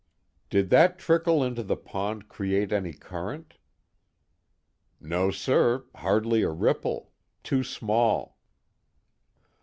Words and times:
"Did 0.49 0.71
that 0.71 0.97
trickle 0.97 1.43
into 1.43 1.61
the 1.61 1.77
pond 1.77 2.27
create 2.27 2.71
any 2.73 2.91
current?" 2.91 3.59
"No, 4.99 5.29
sir, 5.29 5.85
hardly 5.93 6.41
a 6.41 6.49
ripple. 6.49 7.11
Too 7.43 7.63
small." 7.63 8.35